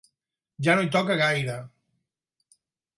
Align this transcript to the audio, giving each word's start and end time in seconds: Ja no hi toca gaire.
Ja 0.67 0.75
no 0.79 0.87
hi 0.87 0.89
toca 0.97 1.19
gaire. 1.21 1.61